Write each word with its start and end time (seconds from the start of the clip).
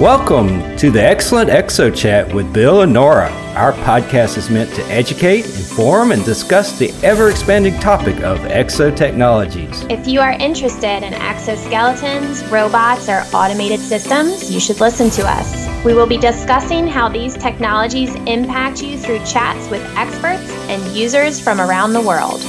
Welcome 0.00 0.76
to 0.76 0.92
the 0.92 1.02
Excellent 1.02 1.50
Exo 1.50 1.92
Chat 1.92 2.32
with 2.32 2.54
Bill 2.54 2.82
and 2.82 2.92
Nora. 2.92 3.30
Our 3.56 3.72
podcast 3.72 4.38
is 4.38 4.48
meant 4.48 4.72
to 4.76 4.84
educate, 4.84 5.44
inform, 5.44 6.12
and 6.12 6.24
discuss 6.24 6.78
the 6.78 6.92
ever 7.02 7.30
expanding 7.30 7.74
topic 7.80 8.20
of 8.20 8.38
exo 8.42 8.96
technologies. 8.96 9.84
If 9.90 10.06
you 10.06 10.20
are 10.20 10.30
interested 10.34 11.04
in 11.04 11.14
exoskeletons, 11.14 12.48
robots, 12.48 13.08
or 13.08 13.24
automated 13.34 13.80
systems, 13.80 14.52
you 14.52 14.60
should 14.60 14.78
listen 14.78 15.10
to 15.10 15.26
us. 15.26 15.66
We 15.84 15.94
will 15.94 16.06
be 16.06 16.16
discussing 16.16 16.86
how 16.86 17.08
these 17.08 17.36
technologies 17.36 18.14
impact 18.26 18.80
you 18.80 18.96
through 18.98 19.18
chats 19.24 19.68
with 19.68 19.82
experts 19.96 20.48
and 20.68 20.80
users 20.96 21.40
from 21.40 21.60
around 21.60 21.92
the 21.92 22.02
world. 22.02 22.40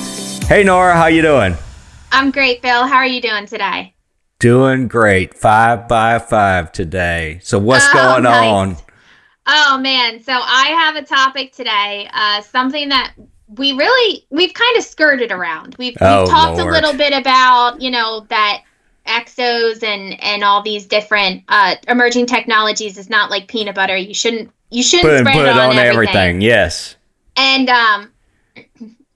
Hey 0.44 0.64
Nora, 0.64 0.96
how 0.96 1.08
you 1.08 1.24
doing? 1.24 1.56
I'm 2.12 2.30
great, 2.30 2.62
Bill. 2.62 2.86
How 2.86 2.98
are 2.98 3.08
you 3.08 3.22
doing 3.22 3.48
today? 3.48 3.96
Doing 4.40 4.88
great. 4.88 5.34
Five 5.34 5.88
by 5.90 6.18
five 6.18 6.72
today. 6.72 7.40
So 7.44 7.60
what's 7.60 7.86
Oh, 7.90 7.94
going 7.94 8.24
nice. 8.24 8.48
on? 8.50 8.78
Oh 9.48 9.78
man, 9.80 10.22
so 10.24 10.32
I 10.34 10.68
have 10.68 10.96
a 10.96 11.02
topic 11.06 11.52
today, 11.52 12.10
uh, 12.14 12.42
something 12.42 12.88
that 12.90 13.14
we 13.58 13.74
really 13.74 14.26
we've 14.30 14.54
kind 14.54 14.78
of 14.78 14.84
skirted 14.84 15.32
around. 15.32 15.76
We've, 15.78 15.98
Oh, 16.00 16.22
we've 16.22 16.30
talked 16.30 16.58
Lord. 16.58 16.70
a 16.70 16.72
little 16.72 16.94
bit 16.94 17.14
about 17.14 17.82
you 17.82 17.92
know 17.92 18.26
that 18.30 18.62
exos 19.08 19.84
and 19.84 20.22
and 20.24 20.44
all 20.44 20.62
these 20.62 20.86
different 20.86 21.44
uh, 21.50 21.76
emerging 21.90 22.28
technologies 22.28 22.98
is 22.98 23.10
not 23.10 23.30
like 23.30 23.48
peanut 23.50 23.76
butter. 23.76 23.98
You 23.98 24.14
shouldn't 24.14 24.52
you 24.70 24.84
shouldn't 24.84 25.10
Put, 25.10 25.20
spread 25.20 25.36
put 25.36 25.46
it 25.48 25.58
on, 25.58 25.76
everything. 25.78 25.86
everything. 26.16 26.42
Yes. 26.42 26.96
And 27.36 27.70
um, 27.70 28.12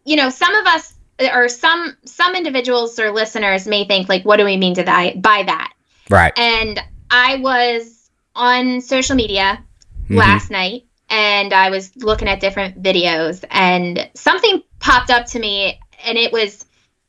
you 0.03 0.15
know, 0.17 0.29
some 0.29 0.53
of 0.55 0.65
us 0.65 0.92
or 1.19 1.47
some 1.47 1.95
some 2.05 2.35
individuals 2.35 2.97
or 2.99 3.11
listeners 3.11 3.67
may 3.67 3.85
think 3.85 4.09
like, 4.09 4.23
what 4.23 4.37
do 4.37 4.45
we 4.45 4.57
mean 4.57 4.75
to 4.75 4.83
that 4.83 5.21
by 5.21 5.43
that? 5.43 5.73
Right. 6.09 6.33
And 6.37 6.79
I 7.09 7.37
was 7.37 8.09
on 8.35 8.81
social 8.81 9.15
media 9.15 9.63
Mhm. 10.09 10.17
last 10.17 10.49
night 10.49 10.85
and 11.09 11.53
I 11.53 11.69
was 11.69 11.91
looking 11.97 12.27
at 12.27 12.39
different 12.39 12.81
videos 12.81 13.43
and 13.51 14.09
something 14.15 14.63
popped 14.79 15.11
up 15.11 15.27
to 15.27 15.39
me 15.39 15.79
and 16.05 16.17
it 16.17 16.31
was 16.31 16.65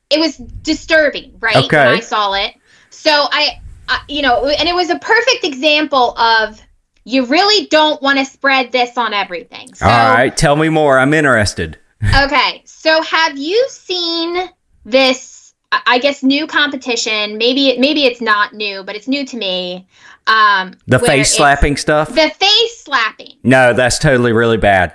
it 0.09 0.19
was 0.19 0.37
disturbing, 0.37 1.35
right? 1.39 1.65
Okay. 1.65 1.77
When 1.77 1.97
I 1.97 1.99
saw 1.99 2.33
it. 2.33 2.53
So 2.91 3.11
I, 3.11 3.59
I 3.89 4.01
you 4.07 4.21
know, 4.21 4.47
and 4.47 4.69
it 4.69 4.75
was 4.75 4.89
a 4.89 4.99
perfect 4.99 5.43
example 5.43 6.17
of 6.17 6.61
you 7.05 7.25
really 7.25 7.67
don't 7.67 8.01
want 8.01 8.19
to 8.19 8.25
spread 8.25 8.71
this 8.71 8.97
on 8.97 9.13
everything. 9.13 9.73
So 9.73 9.85
All 9.85 10.13
right. 10.13 10.35
Tell 10.35 10.55
me 10.55 10.69
more. 10.69 10.97
I'm 10.99 11.13
interested. 11.13 11.77
Okay. 12.03 12.61
So 12.65 13.01
have 13.01 13.37
you 13.37 13.67
seen 13.69 14.49
this 14.85 15.53
I 15.71 15.99
guess 15.99 16.23
new 16.23 16.47
competition? 16.47 17.37
Maybe 17.37 17.69
it 17.69 17.79
maybe 17.79 18.05
it's 18.05 18.21
not 18.21 18.53
new, 18.53 18.83
but 18.83 18.95
it's 18.95 19.07
new 19.07 19.25
to 19.25 19.37
me. 19.37 19.87
Um 20.27 20.73
The 20.87 20.99
face 20.99 21.35
slapping 21.35 21.77
stuff? 21.77 22.09
The 22.09 22.29
face 22.29 22.83
slapping. 22.83 23.33
No, 23.43 23.73
that's 23.73 23.99
totally 23.99 24.31
really 24.31 24.57
bad. 24.57 24.93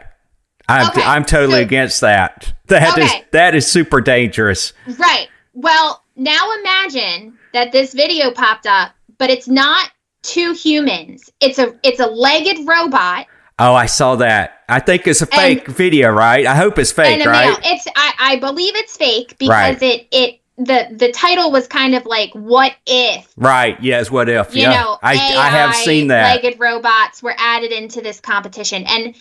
I'm 0.69 0.89
Okay, 0.91 1.03
I'm 1.03 1.25
totally 1.25 1.59
so- 1.61 1.63
against 1.63 2.01
that. 2.03 2.53
That 2.67 2.97
is 2.99 3.11
Okay. 3.11 3.25
that 3.33 3.55
is 3.55 3.71
super 3.71 4.01
dangerous. 4.01 4.73
Right. 4.87 5.29
Well, 5.55 6.05
now 6.17 6.51
imagine 6.61 7.37
that 7.53 7.73
this 7.73 7.93
video 7.93 8.31
popped 8.31 8.67
up, 8.67 8.93
but 9.19 9.31
it's 9.31 9.49
not 9.49 9.91
two 10.23 10.53
humans. 10.53 11.29
It's 11.41 11.59
a 11.59 11.75
it's 11.83 11.99
a 11.99 12.07
legged 12.07 12.59
robot 12.69 13.27
Oh, 13.61 13.75
I 13.75 13.87
saw 13.87 14.17
that. 14.17 14.63
I 14.69 14.81
think 14.81 15.07
it's 15.07 15.21
a 15.21 15.27
fake 15.27 15.69
video, 15.69 16.11
right? 16.11 16.47
I 16.47 16.55
hope 16.57 16.79
it's 16.79 16.93
fake, 16.93 17.21
and 17.21 17.27
right? 17.31 17.59
It's 17.63 17.87
I, 17.95 18.15
I 18.19 18.37
believe 18.37 18.75
it's 18.77 18.97
fake 18.97 19.37
because 19.39 19.51
Right. 19.51 19.83
it 19.83 20.09
it 20.11 20.41
the 20.57 20.89
the 20.97 21.13
title 21.13 21.53
was 21.53 21.67
kind 21.67 21.95
of 21.95 22.07
like 22.07 22.31
what 22.33 22.75
if 22.87 23.31
Right. 23.37 23.81
Yes. 23.83 24.11
What 24.11 24.29
if? 24.29 24.55
you 24.55 24.63
yeah. 24.63 24.81
know 24.81 24.99
I 25.03 25.13
I 25.13 25.49
have 25.49 25.75
seen 25.75 26.09
that. 26.09 26.43
legged 26.43 26.59
robots 26.61 27.23
were 27.23 27.35
added 27.37 27.73
into 27.73 28.01
this 28.01 28.21
competition 28.21 28.85
and 28.87 29.15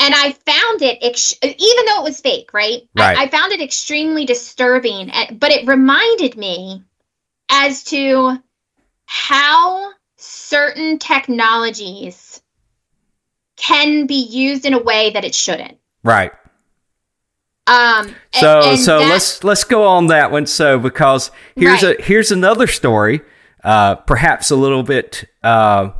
and 0.00 0.14
I 0.14 0.32
found 0.32 0.82
it 0.82 0.98
ex- 1.02 1.34
even 1.42 1.84
though 1.86 2.00
it 2.00 2.04
was 2.04 2.20
fake, 2.20 2.50
right? 2.54 2.82
Right. 2.96 3.18
I, 3.18 3.24
I 3.24 3.28
found 3.28 3.52
it 3.52 3.60
extremely 3.60 4.24
disturbing, 4.26 5.10
eh, 5.10 5.32
but 5.32 5.50
it 5.50 5.66
reminded 5.66 6.36
me 6.36 6.84
as 7.50 7.82
to 7.84 8.38
how 9.06 9.90
certain 10.16 10.98
technologies 10.98 12.27
can 13.58 14.06
be 14.06 14.14
used 14.14 14.64
in 14.64 14.72
a 14.74 14.78
way 14.82 15.10
that 15.10 15.24
it 15.24 15.34
shouldn't. 15.34 15.76
Right. 16.02 16.32
Um, 17.66 18.14
So 18.32 18.62
and 18.62 18.78
so 18.78 18.98
that- 19.00 19.08
let's 19.08 19.44
let's 19.44 19.64
go 19.64 19.84
on 19.84 20.06
that 20.06 20.30
one. 20.30 20.46
So 20.46 20.78
because 20.78 21.30
here's 21.54 21.82
Right. 21.82 21.98
a 21.98 22.02
here's 22.02 22.30
another 22.32 22.66
story, 22.66 23.20
uh, 23.62 23.96
perhaps 23.96 24.50
a 24.50 24.56
little 24.56 24.82
bit 24.82 25.24
uh, 25.42 25.90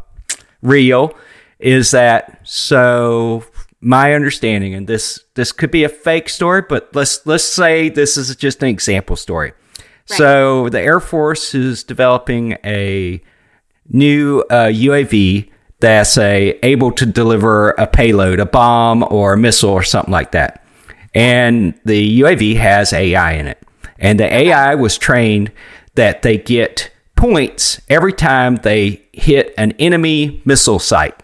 real, 0.62 1.14
is 1.58 1.90
that 1.90 2.40
so 2.44 3.44
my 3.80 4.14
understanding, 4.14 4.72
and 4.74 4.86
this 4.86 5.20
this 5.34 5.52
could 5.52 5.70
be 5.70 5.84
a 5.84 5.88
fake 5.90 6.28
story, 6.30 6.62
but 6.66 6.88
let's 6.94 7.26
let's 7.26 7.44
say 7.44 7.88
this 7.90 8.16
is 8.16 8.34
just 8.36 8.62
an 8.62 8.68
example 8.68 9.16
story. 9.16 9.52
So 10.06 10.70
the 10.70 10.80
Air 10.80 11.00
Force 11.00 11.54
is 11.54 11.84
developing 11.84 12.56
a 12.64 13.20
new 13.90 14.42
uh, 14.48 14.68
UAV 14.72 15.50
that's 15.80 16.18
a 16.18 16.58
able 16.62 16.92
to 16.92 17.06
deliver 17.06 17.70
a 17.70 17.86
payload, 17.86 18.40
a 18.40 18.46
bomb 18.46 19.04
or 19.10 19.34
a 19.34 19.38
missile 19.38 19.70
or 19.70 19.82
something 19.82 20.12
like 20.12 20.32
that. 20.32 20.64
And 21.14 21.74
the 21.84 22.20
UAV 22.20 22.56
has 22.56 22.92
AI 22.92 23.32
in 23.32 23.46
it. 23.46 23.62
And 23.98 24.20
the 24.20 24.32
AI 24.32 24.74
was 24.74 24.98
trained 24.98 25.50
that 25.94 26.22
they 26.22 26.38
get 26.38 26.90
points 27.16 27.80
every 27.88 28.12
time 28.12 28.56
they 28.56 29.02
hit 29.12 29.52
an 29.58 29.72
enemy 29.72 30.40
missile 30.44 30.78
site. 30.78 31.20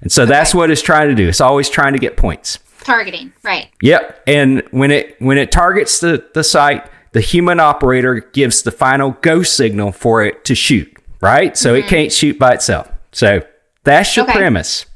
And 0.00 0.10
so 0.10 0.26
that's 0.26 0.54
what 0.54 0.70
it's 0.70 0.82
trying 0.82 1.08
to 1.08 1.14
do. 1.14 1.28
It's 1.28 1.40
always 1.40 1.68
trying 1.68 1.92
to 1.92 1.98
get 1.98 2.16
points. 2.16 2.58
targeting, 2.82 3.32
right? 3.44 3.68
Yep. 3.80 4.24
And 4.26 4.62
when 4.72 4.90
it 4.90 5.20
when 5.20 5.38
it 5.38 5.52
targets 5.52 6.00
the, 6.00 6.28
the 6.34 6.42
site, 6.42 6.84
the 7.12 7.20
human 7.20 7.60
operator 7.60 8.20
gives 8.32 8.62
the 8.62 8.72
final 8.72 9.12
go 9.20 9.44
signal 9.44 9.92
for 9.92 10.24
it 10.24 10.44
to 10.46 10.56
shoot, 10.56 10.92
right? 11.20 11.56
So 11.56 11.74
it 11.74 11.80
mm-hmm. 11.80 11.88
can't 11.88 12.12
shoot 12.12 12.38
by 12.38 12.54
itself. 12.54 12.90
So 13.12 13.42
that's 13.84 14.16
your 14.16 14.24
Okay. 14.26 14.38
premise. 14.38 14.86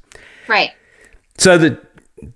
Right. 0.48 0.70
So 1.38 1.58
the 1.58 1.78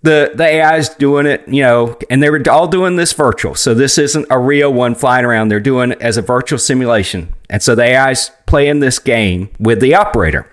the 0.03 0.33
the 0.35 0.45
AI 0.45 0.77
is 0.77 0.89
doing 0.91 1.27
it, 1.27 1.43
you 1.49 1.63
know, 1.63 1.97
and 2.11 2.23
they 2.23 2.29
were 2.31 2.43
all 2.51 2.67
doing 2.69 2.97
this 2.97 3.13
virtual. 3.13 3.55
So 3.55 3.73
this 3.75 3.97
isn't 3.99 4.27
a 4.31 4.39
real 4.39 4.73
one 4.73 4.95
flying 4.95 5.25
around. 5.25 5.49
They're 5.49 5.59
doing 5.61 5.93
it 5.93 6.03
as 6.03 6.17
a 6.17 6.23
virtual 6.23 6.59
simulation. 6.59 7.33
And 7.49 7.63
so 7.63 7.75
the 7.75 7.85
AI's 7.85 8.31
playing 8.47 8.81
this 8.81 8.99
game 8.99 9.51
with 9.59 9.81
the 9.81 9.95
operator. 9.95 10.47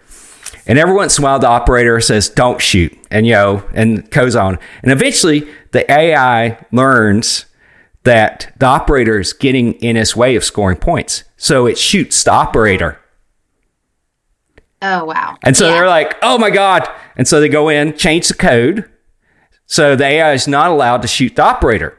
And 0.65 0.77
every 0.79 0.95
once 0.95 1.17
in 1.17 1.23
a 1.23 1.27
while, 1.27 1.39
the 1.39 1.47
operator 1.47 1.99
says, 2.01 2.29
"Don't 2.29 2.61
shoot," 2.61 2.97
and 3.11 3.25
you 3.25 3.33
know, 3.33 3.63
and 3.73 4.09
goes 4.11 4.35
on. 4.35 4.59
And 4.83 4.91
eventually, 4.91 5.47
the 5.71 5.89
AI 5.91 6.57
learns 6.71 7.45
that 8.03 8.51
the 8.59 8.65
operator 8.65 9.19
is 9.19 9.33
getting 9.33 9.73
in 9.75 9.95
its 9.97 10.15
way 10.15 10.35
of 10.35 10.43
scoring 10.43 10.77
points, 10.77 11.23
so 11.37 11.65
it 11.67 11.77
shoots 11.77 12.23
the 12.23 12.31
operator. 12.31 12.97
Oh 14.81 15.05
wow. 15.05 15.38
And 15.43 15.55
so 15.57 15.67
Yeah. 15.67 15.73
they're 15.73 15.88
like, 15.88 16.15
"Oh 16.21 16.38
my 16.38 16.49
god!" 16.49 16.88
And 17.15 17.27
so 17.27 17.39
they 17.39 17.49
go 17.49 17.69
in, 17.69 17.97
change 17.97 18.27
the 18.27 18.33
code, 18.35 18.85
so 19.65 19.95
the 19.95 20.05
AI 20.05 20.33
is 20.33 20.47
not 20.47 20.69
allowed 20.71 21.01
to 21.01 21.07
shoot 21.07 21.35
the 21.35 21.43
operator. 21.43 21.97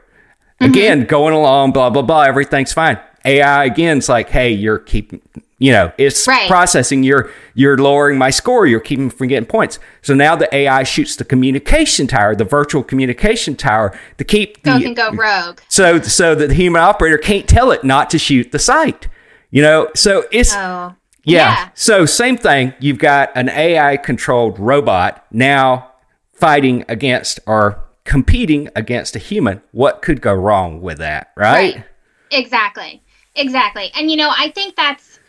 Mm-hmm. 0.61 0.65
Again, 0.71 1.05
going 1.05 1.33
along, 1.33 1.71
blah 1.71 1.89
blah 1.89 2.01
blah, 2.01 2.21
everything's 2.23 2.73
fine. 2.73 2.97
AI 3.25 3.65
again 3.65 3.97
is 3.97 4.07
like, 4.09 4.29
"Hey, 4.29 4.51
you're 4.51 4.79
keeping." 4.79 5.21
You 5.61 5.73
know, 5.73 5.91
it's 5.97 6.25
Right. 6.25 6.47
processing. 6.47 7.03
You're 7.03 7.29
you're 7.53 7.77
lowering 7.77 8.17
my 8.17 8.29
score. 8.29 8.65
You're 8.65 8.79
keeping 8.79 9.09
from 9.09 9.27
getting 9.27 9.45
points. 9.45 9.77
So 10.01 10.13
now 10.13 10.37
the 10.37 10.47
AI 10.55 10.83
shoots 10.83 11.17
the 11.17 11.25
communication 11.25 12.07
tower, 12.07 12.33
the 12.33 12.45
virtual 12.45 12.81
communication 12.81 13.57
tower, 13.57 13.91
to 14.19 14.23
keep 14.23 14.63
Go 14.63 14.77
the 14.77 14.83
can 14.85 14.93
go 14.93 15.11
rogue. 15.11 15.59
so 15.67 15.99
so 16.01 16.33
that 16.33 16.47
the 16.47 16.53
human 16.53 16.81
operator 16.81 17.17
can't 17.17 17.45
tell 17.45 17.71
it 17.71 17.83
not 17.83 18.09
to 18.11 18.17
shoot 18.17 18.53
the 18.53 18.59
site. 18.59 19.09
You 19.51 19.61
know, 19.61 19.89
so 19.95 20.23
it's 20.31 20.55
Oh. 20.55 20.93
Yeah. 21.23 21.37
Yeah. 21.37 21.69
So 21.73 22.05
same 22.05 22.37
thing. 22.37 22.73
You've 22.79 22.99
got 22.99 23.31
an 23.35 23.49
AI 23.49 23.97
controlled 23.97 24.59
robot 24.59 25.25
now 25.31 25.91
fighting 26.33 26.85
against 26.87 27.39
or 27.45 27.83
competing 28.05 28.69
against 28.75 29.15
a 29.15 29.19
human. 29.19 29.61
What 29.71 30.01
could 30.01 30.21
go 30.21 30.33
wrong 30.33 30.81
with 30.81 30.97
that, 30.99 31.31
right? 31.35 31.75
Right. 31.75 31.85
Exactly. 32.31 33.01
Exactly. 33.35 33.91
And 33.95 34.09
you 34.09 34.17
know, 34.17 34.31
I 34.35 34.51
think 34.51 34.75
that's 34.75 35.19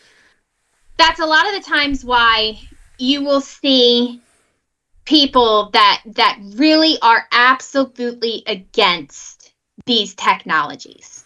that's 0.97 1.21
a 1.21 1.27
lot 1.27 1.47
of 1.47 1.55
the 1.55 1.69
times 1.69 2.05
why 2.05 2.61
you 2.99 3.23
will 3.23 3.41
see 3.41 4.21
people 5.05 5.71
that 5.73 6.03
that 6.07 6.39
really 6.55 6.99
are 7.03 7.27
absolutely 7.33 8.43
against 8.47 9.53
these 9.87 10.15
technologies. 10.15 11.25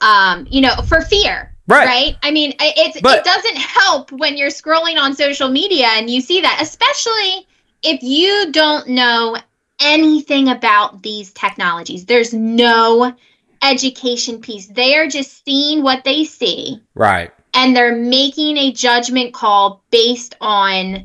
Um, 0.00 0.46
you 0.50 0.60
know, 0.60 0.74
for 0.86 1.00
fear. 1.00 1.54
Right. 1.76 2.16
I 2.22 2.30
mean, 2.30 2.54
it's 2.60 3.00
But- 3.00 3.18
it 3.18 3.24
doesn't 3.24 3.56
help 3.56 4.12
when 4.12 4.36
you're 4.36 4.50
scrolling 4.50 4.98
on 4.98 5.14
social 5.14 5.48
media 5.48 5.88
and 5.96 6.08
you 6.10 6.20
see 6.20 6.40
that, 6.40 6.58
especially 6.60 7.46
if 7.82 8.02
you 8.02 8.50
don't 8.52 8.88
know 8.88 9.36
anything 9.80 10.48
about 10.48 11.02
these 11.02 11.32
technologies. 11.32 12.04
There's 12.04 12.32
no 12.32 13.12
education 13.62 14.40
piece. 14.40 14.66
They 14.66 14.96
are 14.96 15.06
just 15.06 15.44
seeing 15.44 15.82
what 15.82 16.04
they 16.04 16.24
see 16.24 16.80
Right. 16.94 17.30
and 17.54 17.76
they're 17.76 17.96
making 17.96 18.56
a 18.58 18.72
judgment 18.72 19.32
call 19.34 19.82
based 19.90 20.34
on 20.40 21.04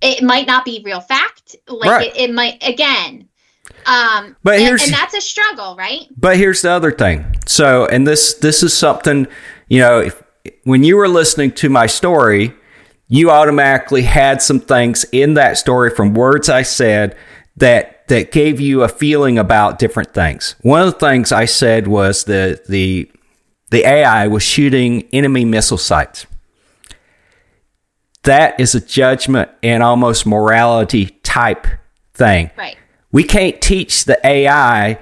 it 0.00 0.22
might 0.22 0.46
not 0.46 0.64
be 0.64 0.82
real 0.84 1.00
fact 1.00 1.54
like 1.68 1.90
Right. 1.90 2.06
it, 2.08 2.16
it 2.30 2.34
might 2.34 2.58
again 2.66 3.28
um 3.86 4.36
But 4.42 4.58
here's, 4.58 4.60
and, 4.60 4.68
here's- 4.68 4.82
and 4.84 4.92
that's 4.94 5.14
a 5.14 5.20
struggle 5.20 5.76
right 5.76 6.06
But 6.16 6.36
here's 6.36 6.62
the 6.62 6.70
other 6.70 6.90
thing. 6.92 7.36
So, 7.46 7.86
and 7.86 8.06
this 8.06 8.34
this 8.34 8.62
is 8.62 8.76
something, 8.76 9.26
you 9.68 9.80
know, 9.80 10.00
if, 10.00 10.22
when 10.64 10.84
you 10.84 10.96
were 10.96 11.08
listening 11.08 11.52
to 11.52 11.68
my 11.68 11.86
story, 11.86 12.54
you 13.08 13.30
automatically 13.30 14.02
had 14.02 14.40
some 14.40 14.60
things 14.60 15.04
in 15.12 15.34
that 15.34 15.58
story 15.58 15.90
from 15.90 16.14
words 16.14 16.48
I 16.48 16.62
said 16.62 17.16
that 17.56 18.06
that 18.08 18.32
gave 18.32 18.60
you 18.60 18.82
a 18.82 18.88
feeling 18.88 19.38
about 19.38 19.78
different 19.78 20.12
things. 20.12 20.56
One 20.62 20.80
of 20.86 20.94
the 20.94 20.98
things 20.98 21.32
I 21.32 21.44
said 21.44 21.86
was 21.86 22.24
the 22.24 22.60
the 22.68 23.10
the 23.70 23.86
AI 23.86 24.26
was 24.28 24.42
shooting 24.42 25.08
enemy 25.12 25.44
missile 25.44 25.78
sites. 25.78 26.26
That 28.24 28.58
is 28.60 28.74
a 28.74 28.80
judgment 28.80 29.50
and 29.62 29.82
almost 29.82 30.26
morality 30.26 31.06
type 31.22 31.66
thing. 32.14 32.50
right 32.56 32.76
We 33.10 33.24
can't 33.24 33.60
teach 33.60 34.04
the 34.04 34.18
AI 34.26 34.98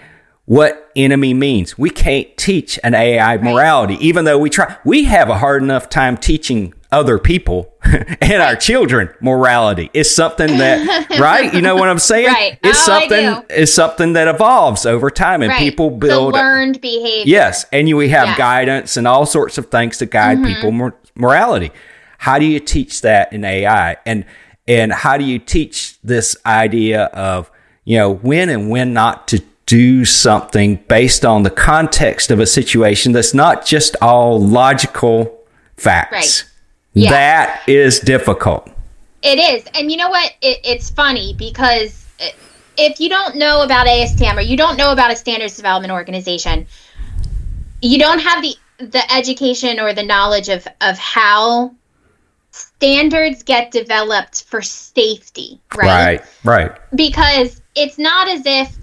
what 0.51 0.91
enemy 0.97 1.33
means. 1.33 1.79
We 1.79 1.91
can't 1.91 2.27
teach 2.37 2.77
an 2.83 2.93
AI 2.93 3.37
morality, 3.37 3.95
even 4.05 4.25
though 4.25 4.37
we 4.37 4.51
try. 4.51 4.77
We 4.85 5.05
have 5.05 5.29
a 5.29 5.39
hard 5.39 5.63
enough 5.63 5.89
time 5.89 6.17
teaching 6.17 6.75
other 6.91 7.21
people 7.21 7.73
and 7.85 8.43
our 8.43 8.57
children 8.57 9.11
morality. 9.21 9.91
It's 9.95 10.11
something 10.11 10.59
that, 10.59 11.09
right? 11.21 11.55
You 11.55 11.61
know 11.61 11.77
what 11.77 11.89
I'm 11.89 12.01
saying? 12.01 12.27
Right. 12.27 12.59
It's 12.65 12.81
Oh, 12.81 12.83
something. 12.99 13.45
It's 13.49 13.73
something 13.73 14.15
that 14.15 14.27
evolves 14.27 14.87
over 14.87 15.09
time, 15.09 15.41
and 15.43 15.51
right 15.51 15.59
people 15.61 15.89
build. 15.91 16.35
the 16.35 16.39
learned 16.39 16.81
behavior 16.81 17.31
Yes, 17.31 17.65
and 17.73 17.89
you, 17.89 17.97
we 17.97 18.09
have 18.09 18.25
Yeah. 18.27 18.33
Mm-hmm. 18.33 18.39
guidance 18.39 18.97
and 18.97 19.07
all 19.07 19.27
sorts 19.27 19.57
of 19.57 19.67
things 19.67 19.99
to 19.99 20.07
guide 20.07 20.43
people 20.43 20.73
mor- 20.73 20.97
morality. 21.15 21.71
How 22.19 22.41
do 22.41 22.45
you 22.45 22.59
teach 22.59 23.03
that 23.03 23.33
in 23.33 23.45
AI? 23.45 23.99
And 24.05 24.25
and 24.67 24.93
how 24.93 25.17
do 25.17 25.23
you 25.23 25.39
teach 25.39 26.01
this 26.03 26.37
idea 26.45 27.05
of 27.05 27.53
you 27.85 27.99
know 27.99 28.11
when 28.13 28.49
and 28.49 28.69
when 28.69 28.93
not 28.93 29.29
to 29.29 29.43
do 29.71 30.05
something 30.05 30.75
based 30.89 31.25
on 31.25 31.45
the 31.45 31.51
context 31.51 32.33
of 32.33 32.41
a 32.41 32.47
situation 32.47 33.13
that's 33.13 33.33
not 33.33 33.65
just 33.65 33.95
all 34.03 34.41
logical 34.41 35.41
facts. 35.77 36.11
Right. 36.11 36.45
Yeah. 36.95 37.11
That 37.11 37.69
is 37.69 38.01
difficult. 38.01 38.69
It 39.23 39.39
is. 39.39 39.65
And 39.75 39.89
you 39.89 39.97
know 39.97 40.11
what? 40.11 40.33
It, 40.43 40.59
it's 40.65 40.91
funny 40.91 41.35
because 41.39 42.05
if 42.77 42.99
you 42.99 43.09
don't 43.09 43.37
know 43.37 43.63
about 43.63 43.87
ASTM 43.87 44.39
or 44.39 44.41
you 44.41 44.57
don't 44.57 44.77
know 44.77 44.91
about 44.91 45.13
a 45.13 45.17
standards 45.17 45.55
development 45.57 45.93
organization, 45.93 46.67
you 47.81 48.01
don't 48.01 48.19
have 48.19 48.43
the 48.43 48.57
the 48.79 49.13
education 49.13 49.79
or 49.79 49.93
the 49.93 50.03
knowledge 50.03 50.49
of 50.49 50.67
of 50.81 50.99
how 50.99 51.73
standards 52.51 53.45
get 53.45 53.71
developed 53.71 54.43
for 54.45 54.63
safety, 54.63 55.61
right? 55.77 55.87
Right. 55.87 56.25
Right. 56.43 56.73
because 56.97 57.63
it's 57.77 57.99
not 57.99 58.27
as 58.27 58.43
if 58.45 58.77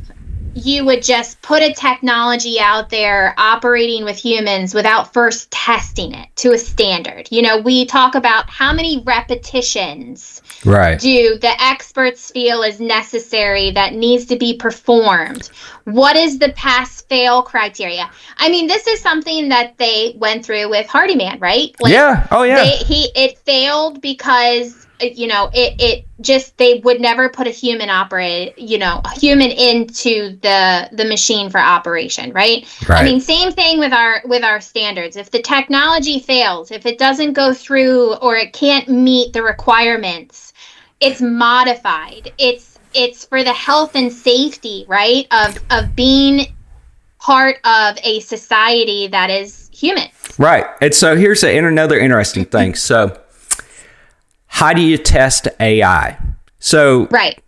you 0.57 0.83
would 0.85 1.03
just 1.03 1.41
put 1.41 1.61
a 1.61 1.73
technology 1.73 2.59
out 2.59 2.89
there 2.89 3.35
operating 3.37 4.03
with 4.03 4.17
humans 4.17 4.73
without 4.73 5.13
first 5.13 5.51
testing 5.51 6.13
it 6.13 6.27
to 6.37 6.51
a 6.51 6.57
standard. 6.57 7.27
You 7.31 7.43
know, 7.43 7.59
we 7.59 7.85
talk 7.85 8.15
about 8.15 8.49
how 8.49 8.73
many 8.73 9.03
repetitions 9.05 10.41
Right. 10.65 10.99
do 10.99 11.37
the 11.39 11.61
experts 11.61 12.31
feel 12.31 12.63
is 12.63 12.79
necessary 12.79 13.71
that 13.71 13.93
needs 13.93 14.25
to 14.25 14.35
be 14.35 14.55
performed? 14.55 15.49
What 15.83 16.15
is 16.15 16.39
the 16.39 16.49
pass 16.53 17.01
fail 17.03 17.43
criteria? 17.43 18.09
I 18.37 18.49
mean, 18.49 18.65
this 18.67 18.87
is 18.87 18.99
something 18.99 19.49
that 19.49 19.77
they 19.77 20.15
went 20.17 20.43
through 20.43 20.69
with 20.69 20.87
Hardiman, 20.87 21.39
right? 21.39 21.75
Like, 21.79 21.93
yeah. 21.93 22.27
Oh 22.31 22.43
yeah. 22.43 22.63
they, 22.63 22.77
he 22.77 23.11
it 23.15 23.37
failed 23.39 24.01
because 24.01 24.86
you 24.99 25.27
know 25.27 25.49
it 25.53 25.75
it 25.79 26.05
just 26.21 26.57
they 26.57 26.79
would 26.79 26.99
never 26.99 27.29
put 27.29 27.47
a 27.47 27.51
human 27.51 27.89
operate 27.89 28.57
you 28.57 28.77
know 28.77 29.01
a 29.05 29.19
human 29.19 29.51
into 29.51 30.37
the 30.41 30.89
the 30.91 31.05
machine 31.05 31.49
for 31.49 31.59
operation 31.59 32.31
right? 32.31 32.65
Right. 32.87 33.01
i 33.01 33.03
mean 33.03 33.19
same 33.19 33.51
thing 33.51 33.79
with 33.79 33.93
our 33.93 34.21
with 34.25 34.43
our 34.43 34.59
standards 34.61 35.15
if 35.15 35.31
the 35.31 35.41
technology 35.41 36.19
fails 36.19 36.71
if 36.71 36.85
it 36.85 36.97
doesn't 36.97 37.33
go 37.33 37.53
through 37.53 38.15
or 38.15 38.35
it 38.35 38.53
can't 38.53 38.87
meet 38.89 39.33
the 39.33 39.43
requirements 39.43 40.53
it's 40.99 41.21
modified 41.21 42.31
it's 42.37 42.79
it's 42.93 43.25
for 43.25 43.43
the 43.43 43.53
health 43.53 43.95
and 43.95 44.11
safety 44.11 44.85
right 44.87 45.27
of 45.31 45.59
of 45.69 45.95
being 45.95 46.55
part 47.19 47.57
of 47.65 47.97
a 48.03 48.19
society 48.21 49.07
that 49.07 49.29
is 49.29 49.69
human 49.73 50.07
Right. 50.37 50.65
And 50.81 50.93
so 50.93 51.15
here's 51.15 51.43
another 51.43 51.97
interesting 51.97 52.45
thing. 52.45 52.75
So, 52.75 53.19
how 54.57 54.73
do 54.73 54.81
you 54.81 54.97
test 54.97 55.47
AI? 55.59 56.17
So, 56.57 57.05
right 57.11 57.39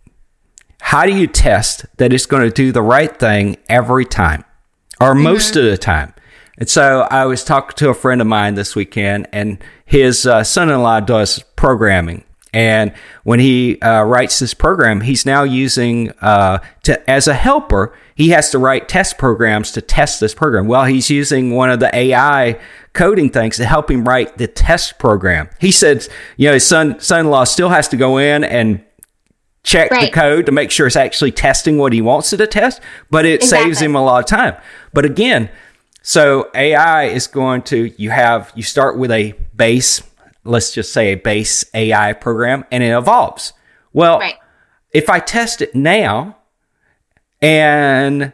how 0.80 1.04
do 1.06 1.12
you 1.12 1.26
test 1.26 1.86
that 1.98 2.12
it's 2.12 2.26
going 2.26 2.42
to 2.42 2.50
do 2.50 2.72
the 2.72 2.82
right 2.82 3.16
thing 3.16 3.56
every 3.68 4.04
time 4.04 4.44
or 5.00 5.14
most 5.14 5.54
of 5.56 5.64
the 5.64 5.76
time? 5.76 6.14
And 6.56 6.68
so, 6.68 7.08
I 7.10 7.26
was 7.26 7.42
talking 7.42 7.76
to 7.78 7.90
a 7.90 7.94
friend 7.94 8.20
of 8.20 8.26
mine 8.26 8.54
this 8.54 8.76
weekend, 8.76 9.26
and 9.32 9.58
his 9.84 10.26
uh, 10.26 10.44
son 10.44 10.70
in 10.70 10.82
law 10.82 11.00
does 11.00 11.42
programming. 11.56 12.24
And 12.52 12.92
when 13.22 13.38
he 13.38 13.80
uh, 13.80 14.02
writes 14.02 14.38
this 14.38 14.54
program, 14.54 15.02
he's 15.02 15.24
now 15.24 15.44
using 15.44 16.10
uh, 16.20 16.58
to 16.82 17.10
as 17.10 17.28
a 17.28 17.34
helper. 17.34 17.94
He 18.14 18.30
has 18.30 18.50
to 18.50 18.58
write 18.58 18.88
test 18.88 19.18
programs 19.18 19.72
to 19.72 19.80
test 19.80 20.20
this 20.20 20.34
program. 20.34 20.66
Well, 20.66 20.84
he's 20.84 21.10
using 21.10 21.54
one 21.54 21.70
of 21.70 21.80
the 21.80 21.94
AI 21.94 22.60
coding 22.92 23.30
things 23.30 23.56
to 23.56 23.64
help 23.64 23.90
him 23.90 24.04
write 24.04 24.36
the 24.36 24.48
test 24.48 24.98
program. 24.98 25.48
He 25.60 25.70
said, 25.70 26.06
you 26.36 26.48
know, 26.48 26.54
his 26.54 26.66
son 26.66 26.98
son-in-law 27.00 27.44
still 27.44 27.68
has 27.68 27.88
to 27.88 27.96
go 27.96 28.18
in 28.18 28.44
and 28.44 28.84
check 29.62 29.90
the 29.90 30.10
code 30.10 30.46
to 30.46 30.52
make 30.52 30.70
sure 30.70 30.86
it's 30.86 30.96
actually 30.96 31.32
testing 31.32 31.78
what 31.78 31.92
he 31.92 32.00
wants 32.00 32.32
it 32.32 32.38
to 32.38 32.46
test, 32.46 32.80
but 33.10 33.26
it 33.26 33.42
saves 33.42 33.80
him 33.80 33.94
a 33.94 34.02
lot 34.02 34.20
of 34.20 34.26
time. 34.26 34.56
But 34.92 35.04
again, 35.04 35.50
so 36.02 36.50
AI 36.54 37.04
is 37.04 37.26
going 37.26 37.62
to 37.62 37.92
you 37.96 38.10
have 38.10 38.52
you 38.54 38.62
start 38.62 38.98
with 38.98 39.10
a 39.10 39.32
base, 39.54 40.02
let's 40.44 40.72
just 40.72 40.92
say 40.92 41.12
a 41.12 41.16
base 41.16 41.64
AI 41.74 42.12
program, 42.14 42.64
and 42.70 42.82
it 42.82 42.90
evolves. 42.96 43.52
Well, 43.92 44.18
right 44.20 44.34
if 44.92 45.08
I 45.08 45.20
test 45.20 45.62
it 45.62 45.72
now 45.74 46.36
and 47.40 48.32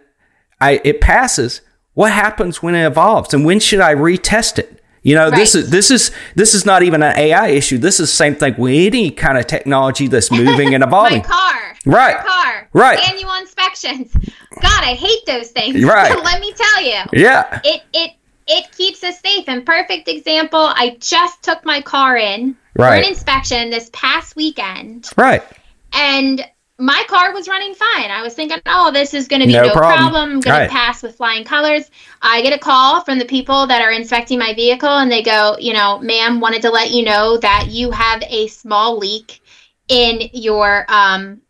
I 0.60 0.80
it 0.84 1.00
passes, 1.00 1.60
what 1.94 2.12
happens 2.12 2.62
when 2.62 2.74
it 2.74 2.86
evolves, 2.86 3.34
and 3.34 3.44
when 3.44 3.60
should 3.60 3.80
I 3.80 3.94
retest 3.94 4.58
it? 4.58 4.82
You 5.02 5.14
know, 5.14 5.30
this 5.30 5.54
is 5.54 5.70
this 5.70 5.90
is 5.90 6.10
this 6.34 6.54
is 6.54 6.66
not 6.66 6.82
even 6.82 7.02
an 7.02 7.16
AI 7.16 7.48
issue. 7.48 7.78
This 7.78 8.00
is 8.00 8.08
the 8.10 8.16
same 8.16 8.34
thing 8.34 8.54
with 8.58 8.72
any 8.72 9.10
kind 9.12 9.38
of 9.38 9.46
technology 9.46 10.08
that's 10.08 10.30
moving 10.32 10.74
and 10.74 10.82
evolving. 10.84 11.18
my 11.18 11.24
car 11.24 11.52
Right. 11.84 12.14
your 12.14 12.22
car 12.24 12.68
Right. 12.72 12.98
annual 13.08 13.32
inspections 13.40 14.12
god 14.60 14.82
i 14.82 14.94
hate 14.94 15.20
those 15.26 15.50
things 15.52 15.84
Right. 15.84 16.10
let 16.24 16.40
me 16.40 16.52
tell 16.52 16.82
you 16.82 16.98
Yeah. 17.12 17.60
it 17.62 17.82
it 17.92 18.10
it 18.46 18.70
keeps 18.72 19.02
us 19.04 19.20
safe 19.20 19.44
and 19.48 19.66
perfect 19.66 20.08
example 20.08 20.60
i 20.60 20.96
just 21.00 21.42
took 21.42 21.64
my 21.64 21.80
car 21.80 22.16
in 22.16 22.56
for 22.76 22.84
an 22.86 23.04
inspection 23.04 23.70
this 23.70 23.90
past 23.92 24.36
weekend 24.36 25.08
Right. 25.16 25.42
and 25.92 26.44
my 26.78 27.04
car 27.08 27.32
was 27.32 27.48
running 27.48 27.74
fine. 27.74 28.10
I 28.10 28.20
was 28.20 28.34
thinking, 28.34 28.58
oh, 28.66 28.90
this 28.92 29.14
is 29.14 29.28
going 29.28 29.40
to 29.40 29.46
be 29.46 29.54
No 29.54 29.62
no, 29.66 29.72
problem. 29.72 29.96
problem. 29.98 30.30
I'm 30.32 30.40
going 30.40 30.58
Right. 30.58 30.68
to 30.68 30.70
pass 30.74 31.02
with 31.02 31.16
flying 31.16 31.42
colors. 31.42 31.90
I 32.20 32.42
get 32.42 32.52
a 32.52 32.58
call 32.58 33.00
from 33.02 33.18
the 33.18 33.24
people 33.24 33.66
that 33.68 33.80
are 33.80 33.92
inspecting 33.92 34.38
my 34.38 34.52
vehicle, 34.52 34.90
and 34.90 35.10
they 35.10 35.22
go, 35.22 35.56
you 35.58 35.72
know, 35.72 35.98
ma'am, 36.00 36.38
wanted 36.38 36.60
to 36.62 36.70
let 36.70 36.90
you 36.90 37.02
know 37.02 37.38
that 37.38 37.68
you 37.70 37.90
have 37.92 38.22
a 38.28 38.48
small 38.48 38.98
leak 38.98 39.40
in 39.88 40.28
your 40.34 40.84
um 40.88 41.40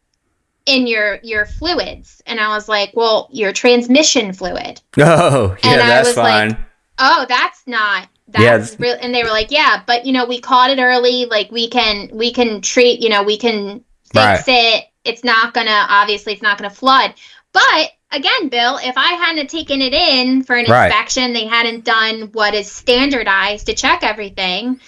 in 0.67 0.87
your 0.87 1.19
your 1.25 1.45
fluids. 1.45 2.23
And 2.27 2.39
I 2.39 2.51
was 2.55 2.69
like, 2.69 2.93
well, 2.95 3.29
your 3.33 3.53
transmission 3.53 4.33
fluid. 4.33 4.81
Oh, 4.99 5.57
yeah, 5.65 5.73
And 5.73 5.83
I 5.83 5.89
that's 5.89 6.09
was 6.09 6.17
like, 6.17 6.51
fine. 6.51 6.67
Oh 6.99 7.27
that's 7.29 7.63
not 7.67 8.09
Yeah, 8.29 8.59
that's 8.59 8.79
real 8.81 8.97
and 9.01 9.15
they 9.15 9.23
were 9.23 9.31
like 9.31 9.51
yeah 9.51 9.83
but 9.87 10.07
you 10.07 10.13
know 10.13 10.27
we 10.27 10.41
caught 10.41 10.71
it 10.71 10.81
early 10.81 11.27
like 11.27 11.51
we 11.51 11.69
can 11.69 12.11
we 12.13 12.33
can 12.33 12.61
treat 12.61 13.01
you 13.01 13.09
know 13.09 13.23
we 13.23 13.39
can 13.39 13.85
fix 14.13 14.45
it. 14.47 14.85
It's 15.05 15.25
not 15.25 15.55
gonna 15.55 15.87
obviously 15.89 16.33
it's 16.33 16.43
not 16.43 16.59
gonna 16.59 16.71
flood. 16.71 17.15
But 17.53 17.91
again 18.13 18.49
bill 18.49 18.79
if 18.83 18.97
i 18.97 19.15
hadn't 19.15 19.51
taken 19.51 19.83
it 19.83 19.93
in 19.93 20.45
for 20.45 20.55
an 20.55 20.67
Right. 20.69 20.87
inspection 20.87 21.33
they 21.33 21.47
hadn't 21.47 21.85
done 21.85 22.31
what 22.33 22.55
is 22.55 22.71
standardized 22.71 23.67
to 23.67 23.75
check 23.75 24.05
everything 24.05 24.81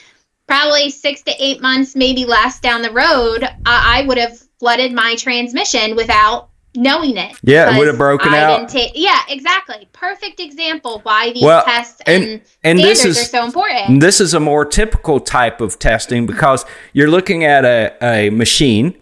probably 0.46 0.90
six 0.90 1.22
to 1.22 1.32
eight 1.38 1.60
months 1.60 1.96
maybe 1.96 2.24
less 2.24 2.60
down 2.60 2.80
the 2.82 2.92
road 2.92 3.42
i, 3.66 3.98
I 3.98 4.06
would 4.06 4.18
have 4.18 4.38
flooded 4.60 4.92
my 4.92 5.16
transmission 5.16 5.96
without 5.96 6.50
knowing 6.78 7.16
it 7.16 7.36
Yeah, 7.42 7.74
it 7.74 7.78
would 7.78 7.86
have 7.88 7.98
broken 7.98 8.32
I 8.32 8.38
out. 8.42 8.68
ta- 8.68 8.92
yeah 8.94 9.20
exactly 9.28 9.88
perfect 9.92 10.38
example 10.40 11.00
why 11.02 11.32
these 11.32 11.42
Well, 11.42 11.64
tests 11.64 12.00
and- 12.06 12.24
and, 12.24 12.40
and 12.64 12.78
this 12.78 13.00
standards 13.00 13.18
is- 13.18 13.24
are 13.28 13.38
so 13.38 13.44
important 13.44 14.00
this 14.00 14.20
is 14.20 14.32
a 14.34 14.40
more 14.40 14.64
typical 14.64 15.18
type 15.20 15.60
of 15.60 15.78
testing 15.78 16.24
because 16.26 16.64
you're 16.92 17.10
looking 17.10 17.44
at 17.44 17.64
a, 17.64 17.94
a 18.02 18.30
machine, 18.30 18.94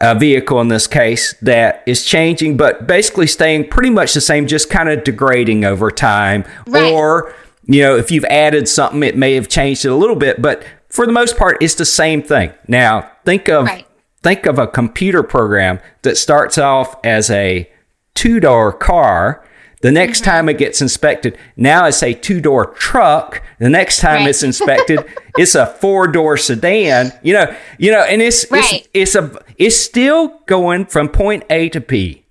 a 0.00 0.14
vehicle 0.14 0.60
in 0.60 0.68
this 0.68 0.86
case, 0.86 1.34
that 1.42 1.82
is 1.86 2.04
changing, 2.04 2.56
but 2.56 2.86
basically 2.86 3.26
staying 3.26 3.68
pretty 3.68 3.90
much 3.90 4.14
the 4.14 4.20
same, 4.20 4.46
just 4.46 4.70
kind 4.70 4.88
of 4.88 5.02
degrading 5.02 5.64
over 5.64 5.90
time. 5.90 6.44
Right. 6.66 6.92
Or 6.92 7.34
you 7.66 7.82
know, 7.82 7.96
if 7.96 8.10
you've 8.10 8.24
added 8.26 8.68
something, 8.68 9.02
it 9.02 9.16
may 9.16 9.34
have 9.34 9.48
changed 9.48 9.84
it 9.84 9.88
a 9.90 9.94
little 9.96 10.16
bit, 10.16 10.40
but 10.40 10.62
for 10.88 11.04
the 11.04 11.12
most 11.12 11.36
part, 11.36 11.58
it's 11.60 11.74
the 11.74 11.84
same 11.84 12.22
thing. 12.22 12.52
Now, 12.66 13.10
think 13.26 13.48
of 13.48 13.66
Right. 13.66 13.84
Think 14.28 14.46
of 14.46 14.58
a 14.58 14.66
computer 14.66 15.22
program 15.22 15.80
that 16.02 16.16
starts 16.16 16.58
off 16.58 16.96
as 17.04 17.30
a 17.30 17.70
two 18.14 18.40
door 18.40 18.72
car. 18.72 19.44
The 19.80 19.92
next 19.92 20.20
Mm-hmm. 20.22 20.30
time 20.30 20.48
it 20.48 20.58
gets 20.58 20.82
inspected, 20.82 21.38
now 21.56 21.86
it's 21.86 22.02
a 22.02 22.12
two 22.12 22.40
door 22.40 22.66
truck. 22.74 23.42
The 23.60 23.68
next 23.70 24.00
time 24.00 24.22
Right. 24.22 24.28
it's 24.30 24.42
inspected, 24.42 25.04
it's 25.38 25.54
a 25.54 25.66
four 25.66 26.08
door 26.08 26.36
sedan. 26.36 27.12
You 27.22 27.34
know, 27.34 27.56
you 27.78 27.92
know, 27.92 28.02
and 28.02 28.20
it's 28.20 28.50
Right. 28.50 28.88
it's 28.92 29.14
it's 29.14 29.14
a 29.14 29.30
it's 29.56 29.76
still 29.76 30.40
going 30.46 30.86
from 30.86 31.08
point 31.08 31.44
A 31.50 31.68
to 31.70 31.80
B 31.80 32.24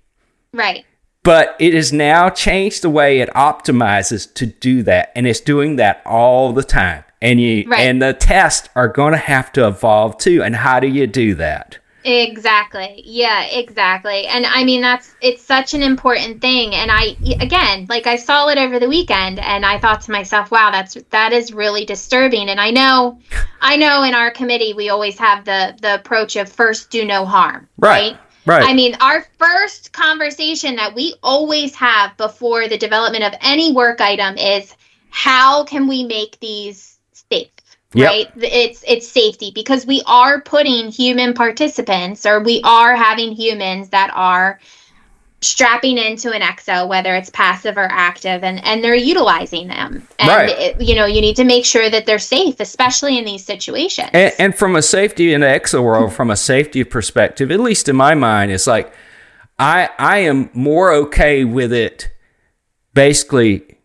Right. 0.52 0.84
but 1.22 1.56
it 1.58 1.72
has 1.74 1.92
now 1.92 2.28
changed 2.30 2.82
the 2.82 2.90
way 2.90 3.20
it 3.20 3.30
optimizes 3.34 4.32
to 4.34 4.46
do 4.46 4.82
that 4.84 5.10
and 5.16 5.26
it's 5.26 5.40
doing 5.40 5.76
that 5.76 6.02
all 6.06 6.52
the 6.52 6.62
time 6.62 7.04
and 7.20 7.40
you 7.40 7.64
Right. 7.66 7.80
and 7.80 8.00
the 8.00 8.12
tests 8.14 8.68
are 8.76 8.88
going 8.88 9.12
to 9.12 9.18
have 9.18 9.52
to 9.52 9.66
evolve 9.66 10.16
too 10.18 10.42
and 10.42 10.54
how 10.56 10.80
do 10.80 10.86
you 10.86 11.06
do 11.06 11.34
that 11.34 11.78
Exactly. 12.08 13.02
Yeah, 13.04 13.44
exactly. 13.44 14.26
And 14.26 14.46
I 14.46 14.64
mean 14.64 14.80
that's 14.80 15.14
it's 15.20 15.42
such 15.42 15.74
an 15.74 15.82
important 15.82 16.40
thing 16.40 16.74
and 16.74 16.90
I 16.90 17.16
again, 17.40 17.86
like 17.88 18.06
I 18.06 18.16
saw 18.16 18.48
it 18.48 18.56
over 18.56 18.78
the 18.78 18.88
weekend 18.88 19.38
and 19.38 19.64
I 19.66 19.78
thought 19.78 20.00
to 20.02 20.10
myself, 20.10 20.50
wow, 20.50 20.70
that's 20.70 20.94
that 21.10 21.32
is 21.32 21.52
really 21.52 21.84
disturbing 21.84 22.48
and 22.48 22.60
I 22.60 22.70
know 22.70 23.18
I 23.60 23.76
know 23.76 24.02
in 24.04 24.14
our 24.14 24.30
committee 24.30 24.72
we 24.72 24.88
always 24.88 25.18
have 25.18 25.44
the 25.44 25.76
the 25.82 25.96
approach 25.96 26.36
of 26.36 26.50
first 26.50 26.90
do 26.90 27.04
no 27.04 27.26
harm, 27.26 27.68
Right. 27.76 28.12
right? 28.12 28.20
right 28.46 28.68
I 28.68 28.72
mean, 28.72 28.96
our 29.00 29.26
first 29.38 29.92
conversation 29.92 30.76
that 30.76 30.94
we 30.94 31.14
always 31.22 31.74
have 31.74 32.16
before 32.16 32.68
the 32.68 32.78
development 32.78 33.24
of 33.24 33.34
any 33.42 33.72
work 33.72 34.00
item 34.00 34.38
is 34.38 34.74
how 35.10 35.64
can 35.64 35.86
we 35.86 36.04
make 36.04 36.40
these? 36.40 36.97
Yep. 37.94 38.10
Right? 38.10 38.28
It's 38.36 38.84
it's 38.86 39.08
safety 39.08 39.50
because 39.54 39.86
we 39.86 40.02
are 40.06 40.40
putting 40.42 40.90
human 40.90 41.32
participants 41.32 42.26
or 42.26 42.40
we 42.40 42.60
are 42.62 42.94
having 42.94 43.32
humans 43.32 43.88
that 43.90 44.10
are 44.14 44.60
strapping 45.40 45.98
into 45.98 46.32
an 46.32 46.42
exo 46.42 46.88
whether 46.88 47.14
it's 47.14 47.30
passive 47.30 47.78
or 47.78 47.88
active 47.90 48.42
and 48.42 48.62
and 48.64 48.82
they're 48.82 48.94
utilizing 48.96 49.68
them 49.68 50.06
and 50.18 50.28
Right. 50.28 50.48
it, 50.50 50.80
you 50.80 50.96
know 50.96 51.06
you 51.06 51.20
need 51.20 51.36
to 51.36 51.44
make 51.44 51.64
sure 51.64 51.88
that 51.88 52.06
they're 52.06 52.18
safe 52.18 52.58
especially 52.58 53.16
in 53.16 53.24
these 53.24 53.44
situations 53.44 54.10
and, 54.12 54.34
and 54.40 54.54
from 54.54 54.74
a 54.74 54.82
safety 54.82 55.32
in 55.32 55.42
the 55.42 55.46
exo 55.46 55.80
world 55.82 56.12
from 56.12 56.30
a 56.30 56.36
safety 56.36 56.82
perspective 56.82 57.52
at 57.52 57.60
least 57.60 57.88
in 57.88 57.94
my 57.94 58.14
mind 58.14 58.50
it's 58.50 58.66
like 58.66 58.92
i 59.60 59.88
i 60.00 60.18
am 60.18 60.50
more 60.54 60.92
okay 60.92 61.44
with 61.44 61.72
it 61.72 62.10
basically 62.92 63.78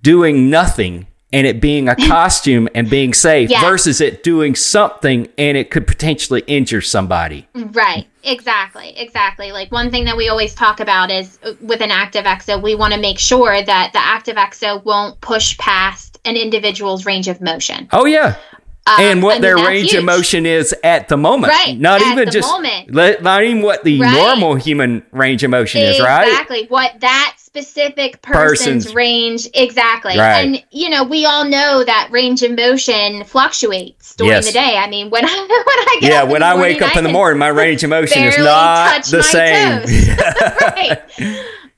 doing 0.00 0.48
nothing 0.48 1.06
and 1.32 1.46
it 1.46 1.60
being 1.60 1.88
a 1.88 1.96
costume 1.96 2.68
and 2.74 2.88
being 2.90 3.14
safe 3.14 3.50
Yes. 3.50 3.62
versus 3.62 4.00
it 4.00 4.22
doing 4.22 4.54
something 4.54 5.28
and 5.38 5.56
it 5.56 5.70
could 5.70 5.86
potentially 5.86 6.42
injure 6.46 6.80
somebody 6.80 7.46
Right, 7.54 8.06
exactly, 8.22 8.96
exactly. 8.98 9.52
Like 9.52 9.70
one 9.72 9.90
thing 9.90 10.04
that 10.04 10.16
we 10.16 10.28
always 10.28 10.54
talk 10.54 10.80
about 10.80 11.10
is 11.10 11.38
uh, 11.44 11.52
with 11.60 11.80
an 11.80 11.90
active 11.90 12.24
exo, 12.24 12.60
we 12.62 12.74
want 12.74 12.92
to 12.94 13.00
make 13.00 13.18
sure 13.18 13.62
that 13.62 13.92
the 13.92 13.98
active 13.98 14.36
exo 14.36 14.82
won't 14.84 15.20
push 15.20 15.56
past 15.58 16.18
an 16.24 16.36
individual's 16.36 17.06
range 17.06 17.28
of 17.28 17.40
motion. 17.40 17.88
Oh 17.92 18.04
yeah. 18.04 18.36
Um, 18.84 18.94
and 18.98 19.22
what 19.22 19.32
I 19.32 19.34
mean, 19.34 19.42
their 19.42 19.56
range 19.58 19.94
of 19.94 20.04
motion 20.04 20.44
is 20.44 20.74
at 20.82 21.08
the 21.08 21.16
moment. 21.16 21.52
Right, 21.52 21.78
Not 21.78 22.02
even 22.02 22.28
just 22.30 22.52
let- 22.88 23.22
not 23.22 23.44
even 23.44 23.62
what 23.62 23.84
the 23.84 24.00
Right. 24.00 24.12
normal 24.12 24.56
human 24.56 25.04
range 25.12 25.44
of 25.44 25.50
motion 25.50 25.82
is, 25.82 26.00
right? 26.00 26.26
Exactly. 26.26 26.66
What 26.68 26.92
that 27.00 27.34
specific 27.38 28.20
person's, 28.22 28.86
Person's- 28.86 28.94
range 28.94 29.46
exactly. 29.54 30.18
Right. 30.18 30.40
And 30.46 30.64
you 30.72 30.88
know, 30.88 31.04
we 31.04 31.24
all 31.26 31.44
know 31.44 31.84
that 31.84 32.08
range 32.10 32.42
of 32.42 32.56
motion 32.56 33.22
fluctuates 33.24 34.16
during 34.16 34.32
Yes. 34.32 34.46
the 34.46 34.52
day. 34.52 34.76
I 34.76 34.88
mean, 34.88 35.10
when 35.10 35.24
I 35.26 35.28
when 35.36 35.38
I 35.48 35.98
get 36.00 36.10
Yeah, 36.10 36.22
when 36.24 36.42
I 36.42 36.54
morning, 36.56 36.72
wake 36.74 36.82
up 36.82 36.96
I 36.96 36.98
in 36.98 37.04
the 37.04 37.10
morning, 37.12 37.38
my 37.38 37.48
range 37.48 37.84
of 37.84 37.90
motion 37.90 38.24
is 38.24 38.36
not 38.38 38.94
touch 39.04 39.08
the 39.10 39.18
my 39.18 39.22
same. 39.22 39.80
toes. 39.82 40.08
right. 40.60 41.02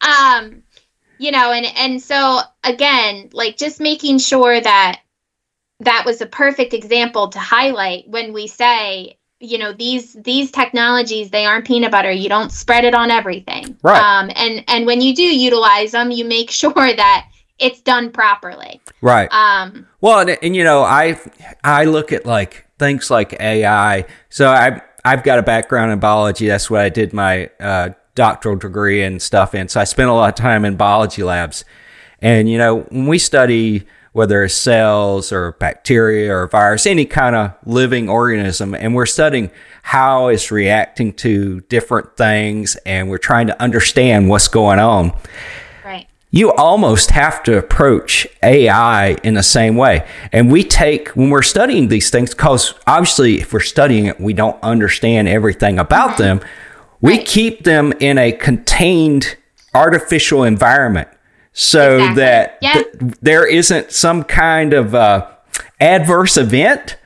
Um, 0.00 0.62
you 1.18 1.30
know, 1.32 1.52
and 1.52 1.66
and 1.76 2.02
so 2.02 2.40
again, 2.62 3.28
like 3.32 3.56
just 3.56 3.78
making 3.80 4.18
sure 4.18 4.58
that 4.60 5.00
that 5.84 6.04
was 6.04 6.20
a 6.20 6.26
perfect 6.26 6.74
example 6.74 7.28
to 7.28 7.38
highlight 7.38 8.08
when 8.08 8.32
we 8.32 8.46
say, 8.46 9.18
you 9.40 9.58
know, 9.58 9.72
these 9.72 10.14
these 10.14 10.50
technologies 10.50 11.30
they 11.30 11.44
aren't 11.44 11.66
peanut 11.66 11.92
butter. 11.92 12.10
You 12.10 12.28
don't 12.28 12.50
spread 12.50 12.84
it 12.84 12.94
on 12.94 13.10
everything. 13.10 13.76
Right. 13.82 14.00
Um, 14.00 14.30
and 14.34 14.64
and 14.68 14.86
when 14.86 15.00
you 15.00 15.14
do 15.14 15.22
utilize 15.22 15.92
them, 15.92 16.10
you 16.10 16.24
make 16.24 16.50
sure 16.62 16.72
that 16.74 17.28
it's 17.58 17.80
done 17.80 18.10
properly. 18.10 18.80
right. 19.00 19.32
Um, 19.32 19.86
Well, 20.00 20.20
and, 20.20 20.36
and 20.42 20.56
you 20.56 20.64
know, 20.64 20.82
I 20.82 21.20
I 21.62 21.84
look 21.84 22.12
at 22.12 22.26
like 22.26 22.66
things 22.78 23.10
like 23.10 23.34
AI. 23.40 24.06
So 24.28 24.48
I 24.48 24.80
I've 25.04 25.22
got 25.22 25.38
a 25.38 25.42
background 25.42 25.92
in 25.92 26.00
biology. 26.00 26.48
That's 26.48 26.70
what 26.70 26.80
I 26.80 26.88
did 26.88 27.12
my 27.12 27.50
uh, 27.60 27.90
doctoral 28.14 28.56
degree 28.56 29.02
and 29.02 29.20
stuff 29.20 29.54
in. 29.54 29.68
So 29.68 29.80
I 29.80 29.84
spent 29.84 30.08
a 30.08 30.12
lot 30.12 30.28
of 30.28 30.34
time 30.34 30.64
in 30.64 30.76
biology 30.76 31.22
labs. 31.22 31.64
And 32.20 32.48
you 32.48 32.58
know, 32.58 32.80
when 32.90 33.06
we 33.06 33.18
study 33.18 33.86
whether 34.14 34.44
it's 34.44 34.54
cells 34.54 35.32
or 35.32 35.52
bacteria 35.58 36.32
or 36.32 36.46
virus, 36.46 36.86
any 36.86 37.04
kind 37.04 37.34
of 37.34 37.52
living 37.66 38.08
organism, 38.08 38.72
and 38.72 38.94
we're 38.94 39.06
studying 39.06 39.50
how 39.82 40.28
it's 40.28 40.52
reacting 40.52 41.12
to 41.12 41.60
different 41.62 42.16
things, 42.16 42.76
and 42.86 43.10
we're 43.10 43.18
trying 43.18 43.48
to 43.48 43.60
understand 43.60 44.28
what's 44.28 44.46
going 44.46 44.78
on 44.78 45.12
right. 45.84 46.06
you 46.30 46.52
almost 46.52 47.10
have 47.10 47.42
to 47.42 47.58
approach 47.58 48.24
AI 48.44 49.16
in 49.24 49.34
the 49.34 49.42
same 49.42 49.76
way. 49.76 50.06
And 50.32 50.50
we 50.50 50.62
take, 50.62 51.08
when 51.08 51.30
we're 51.30 51.42
studying 51.42 51.88
these 51.88 52.08
things, 52.08 52.30
because 52.30 52.72
obviously, 52.86 53.40
if 53.40 53.52
we're 53.52 53.58
studying 53.60 54.06
it, 54.06 54.20
we 54.20 54.32
don't 54.32 54.62
understand 54.62 55.26
everything 55.26 55.78
about 55.80 56.18
them, 56.18 56.40
we 57.00 57.16
Right. 57.18 57.26
keep 57.26 57.64
them 57.64 57.92
in 57.98 58.16
a 58.16 58.30
contained 58.30 59.36
artificial 59.74 60.44
environment 60.44 61.08
so 61.54 61.94
Exactly. 61.96 62.14
that 62.16 62.58
Yeah. 62.60 62.72
th- 62.74 62.86
there 63.22 63.46
isn't 63.46 63.92
some 63.92 64.22
kind 64.24 64.74
of 64.74 64.94
uh, 64.94 65.26
adverse 65.80 66.36
event. 66.36 66.96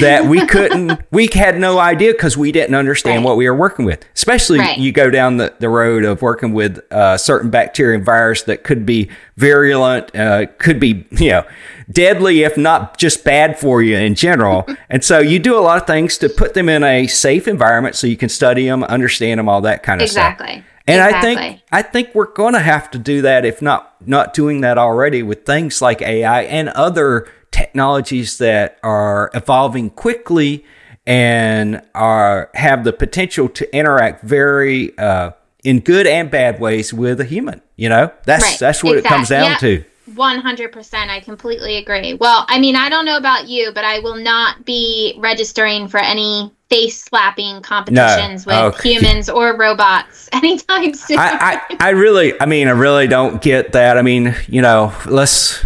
that 0.00 0.24
we 0.26 0.46
couldn't, 0.46 1.00
we 1.10 1.28
had 1.34 1.58
no 1.58 1.80
idea 1.80 2.12
because 2.12 2.36
we 2.36 2.52
didn't 2.52 2.76
understand 2.76 3.16
Right. 3.18 3.24
what 3.24 3.36
we 3.36 3.48
were 3.50 3.56
working 3.56 3.84
with. 3.84 4.04
Especially 4.14 4.60
Right. 4.60 4.78
you 4.78 4.92
go 4.92 5.10
down 5.10 5.38
the, 5.38 5.52
the 5.58 5.68
road 5.68 6.04
of 6.04 6.22
working 6.22 6.52
with 6.52 6.78
uh, 6.92 7.16
certain 7.18 7.50
bacteria 7.50 7.96
and 7.96 8.04
virus 8.06 8.42
that 8.44 8.62
could 8.62 8.86
be 8.86 9.10
virulent, 9.36 10.14
uh, 10.14 10.46
could 10.58 10.78
be, 10.78 11.06
you 11.10 11.30
know, 11.30 11.44
deadly, 11.90 12.44
if 12.44 12.56
not 12.56 12.98
just 12.98 13.24
bad 13.24 13.58
for 13.58 13.82
you 13.82 13.96
in 13.96 14.14
general. 14.14 14.64
and 14.88 15.02
so 15.02 15.18
you 15.18 15.40
do 15.40 15.58
a 15.58 15.60
lot 15.60 15.80
of 15.80 15.88
things 15.88 16.16
to 16.18 16.28
put 16.28 16.54
them 16.54 16.68
in 16.68 16.84
a 16.84 17.08
safe 17.08 17.48
environment 17.48 17.96
so 17.96 18.06
you 18.06 18.16
can 18.16 18.28
study 18.28 18.66
them, 18.66 18.84
understand 18.84 19.40
them, 19.40 19.48
all 19.48 19.60
that 19.62 19.82
kind 19.82 20.00
of 20.00 20.08
stuff. 20.08 20.34
Exactly. 20.34 20.64
And 20.90 21.02
I 21.02 21.20
think 21.20 21.62
I 21.72 21.82
think 21.82 22.14
we're 22.14 22.32
going 22.32 22.54
to 22.54 22.60
have 22.60 22.90
to 22.92 22.98
do 22.98 23.22
that 23.22 23.44
if 23.44 23.60
not 23.62 23.94
not 24.06 24.34
doing 24.34 24.60
that 24.62 24.78
already 24.78 25.22
with 25.22 25.44
things 25.44 25.80
like 25.80 26.02
AI 26.02 26.42
and 26.42 26.68
other 26.70 27.28
technologies 27.50 28.38
that 28.38 28.78
are 28.82 29.30
evolving 29.34 29.90
quickly 29.90 30.64
and 31.06 31.82
are 31.94 32.50
have 32.54 32.84
the 32.84 32.92
potential 32.92 33.48
to 33.48 33.76
interact 33.76 34.22
very 34.22 34.96
uh, 34.98 35.30
in 35.64 35.80
good 35.80 36.06
and 36.06 36.30
bad 36.30 36.60
ways 36.60 36.92
with 36.92 37.20
a 37.20 37.24
human. 37.24 37.60
You 37.76 37.88
know, 37.88 38.12
that's 38.24 38.44
Right. 38.44 38.58
that's 38.58 38.84
what 38.84 38.96
it 38.98 39.04
comes 39.04 39.28
down 39.28 39.58
to. 39.60 39.84
100%. 40.14 41.08
I 41.08 41.20
completely 41.20 41.76
agree. 41.76 42.14
Well, 42.14 42.44
I 42.48 42.58
mean, 42.58 42.74
I 42.76 42.88
don't 42.88 43.04
know 43.04 43.16
about 43.16 43.48
you, 43.48 43.70
but 43.72 43.84
I 43.84 44.00
will 44.00 44.16
not 44.16 44.64
be 44.64 45.14
registering 45.18 45.88
for 45.88 45.98
any 45.98 46.52
face 46.70 47.02
slapping 47.02 47.60
competitions 47.62 48.46
with 48.46 48.54
Okay. 48.54 48.94
humans 48.94 49.28
or 49.28 49.56
robots 49.56 50.28
anytime 50.32 50.94
soon. 50.94 51.18
I, 51.18 51.60
I, 51.68 51.76
I 51.80 51.90
really, 51.90 52.40
I 52.40 52.46
mean, 52.46 52.68
I 52.68 52.72
really 52.72 53.06
don't 53.08 53.42
get 53.42 53.72
that. 53.72 53.98
I 53.98 54.02
mean, 54.02 54.34
you 54.46 54.62
know, 54.62 54.94
let's 55.06 55.64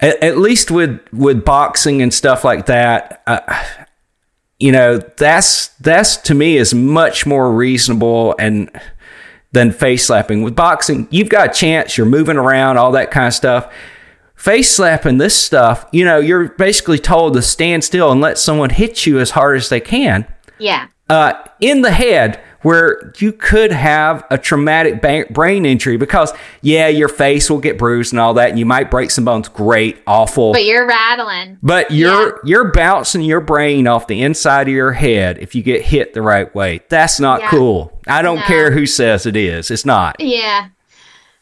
at, 0.00 0.22
at 0.22 0.38
least 0.38 0.70
with 0.70 1.00
with 1.12 1.44
boxing 1.44 2.02
and 2.02 2.12
stuff 2.12 2.44
like 2.44 2.66
that. 2.66 3.22
Uh, 3.26 3.64
you 4.58 4.72
know, 4.72 4.98
that's 5.18 5.68
that's 5.80 6.16
to 6.18 6.34
me 6.34 6.56
is 6.56 6.72
much 6.74 7.26
more 7.26 7.52
reasonable 7.52 8.34
and 8.38 8.70
than 9.52 9.70
face 9.70 10.06
slapping. 10.06 10.42
With 10.42 10.56
boxing, 10.56 11.08
you've 11.10 11.28
got 11.28 11.50
a 11.50 11.52
chance. 11.52 11.96
You're 11.96 12.06
moving 12.06 12.36
around, 12.36 12.78
all 12.78 12.92
that 12.92 13.10
kind 13.10 13.26
of 13.26 13.34
stuff. 13.34 13.72
Face 14.36 14.70
slapping, 14.70 15.18
this 15.18 15.34
stuff, 15.34 15.86
you 15.92 16.04
know, 16.04 16.18
you're 16.18 16.50
basically 16.50 16.98
told 16.98 17.34
to 17.34 17.42
stand 17.42 17.82
still 17.82 18.12
and 18.12 18.20
let 18.20 18.38
someone 18.38 18.70
hit 18.70 19.06
you 19.06 19.18
as 19.18 19.30
hard 19.30 19.56
as 19.56 19.68
they 19.70 19.80
can 19.80 20.26
yeah. 20.58 20.86
uh, 21.08 21.32
in 21.60 21.80
the 21.82 21.90
head 21.90 22.40
where 22.62 23.12
you 23.18 23.32
could 23.32 23.70
have 23.72 24.24
a 24.30 24.36
traumatic 24.38 25.00
ba- 25.00 25.24
brain 25.30 25.64
injury 25.64 25.96
because 25.96 26.32
yeah 26.62 26.88
your 26.88 27.08
face 27.08 27.48
will 27.48 27.60
get 27.60 27.78
bruised 27.78 28.12
and 28.12 28.18
all 28.18 28.34
that 28.34 28.50
and 28.50 28.58
you 28.58 28.66
might 28.66 28.90
break 28.90 29.10
some 29.10 29.24
bones 29.24 29.48
great 29.48 29.98
awful 30.06 30.52
But 30.52 30.64
you're 30.64 30.86
rattling. 30.86 31.58
but 31.62 31.90
you're 31.92 32.40
you're 32.44 32.72
bouncing 32.72 33.22
your 33.22 33.40
brain 33.40 33.86
off 33.86 34.08
the 34.08 34.20
inside 34.20 34.66
of 34.68 34.74
your 34.74 34.92
head 34.92 35.38
if 35.38 35.54
you 35.54 35.62
get 35.62 35.82
hit 35.82 36.12
the 36.12 36.22
right 36.22 36.52
way 36.56 36.80
that's 36.88 37.20
not 37.20 37.40
Yeah. 37.42 37.50
cool 37.50 38.00
i 38.08 38.20
don't 38.20 38.36
No. 38.40 38.42
care 38.46 38.72
who 38.72 38.84
says 38.84 39.26
it 39.26 39.36
is 39.36 39.70
it's 39.70 39.84
not 39.84 40.16
Yeah. 40.20 40.68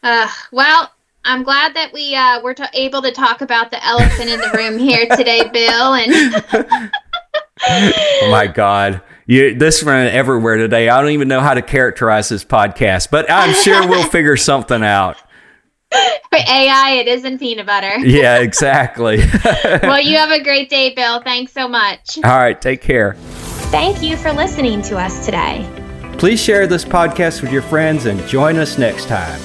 Uh, 0.03 0.29
well, 0.51 0.91
I'm 1.25 1.43
glad 1.43 1.75
that 1.75 1.91
we 1.91 2.15
uh, 2.15 2.41
were 2.41 2.53
t- 2.53 2.63
able 2.73 3.01
to 3.01 3.11
talk 3.11 3.41
about 3.41 3.71
the 3.71 3.83
elephant 3.83 4.29
in 4.29 4.39
the 4.39 4.51
room 4.55 4.77
here 4.77 5.07
today, 5.15 5.49
Bill. 5.51 5.95
And 5.95 6.91
oh 7.67 8.29
my 8.31 8.47
God. 8.47 9.01
You, 9.27 9.55
this 9.55 9.81
ran 9.81 10.07
everywhere 10.13 10.57
today. 10.57 10.87
I 10.87 11.01
don't 11.01 11.09
even 11.09 11.27
know 11.27 11.41
how 11.41 11.55
to 11.55 11.63
characterize 11.63 12.29
this 12.29 12.45
podcast, 12.45 13.09
but 13.09 13.29
I'm 13.29 13.55
sure 13.55 13.87
we'll 13.87 14.07
figure 14.07 14.37
something 14.37 14.83
out. 14.83 15.17
For 15.91 16.37
AI, 16.37 16.97
it 16.99 17.07
isn't 17.07 17.39
peanut 17.39 17.65
butter. 17.65 17.97
Yeah, 18.05 18.39
exactly. 18.39 19.17
well, 19.63 19.99
you 19.99 20.17
have 20.17 20.31
a 20.31 20.43
great 20.43 20.69
day, 20.69 20.93
Bill. 20.93 21.21
Thanks 21.21 21.53
so 21.53 21.67
much. 21.67 22.17
All 22.23 22.37
right, 22.37 22.59
take 22.59 22.81
care. 22.81 23.15
Thank 23.71 24.03
you 24.03 24.15
for 24.15 24.31
listening 24.31 24.81
to 24.83 24.97
us 24.97 25.25
today. 25.25 25.67
Please 26.19 26.39
share 26.39 26.67
this 26.67 26.85
podcast 26.85 27.41
with 27.41 27.51
your 27.51 27.61
friends 27.63 28.05
and 28.05 28.25
join 28.27 28.57
us 28.57 28.77
next 28.77 29.07
time. 29.07 29.39